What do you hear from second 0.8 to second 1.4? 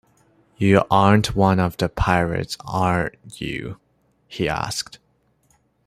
aren’t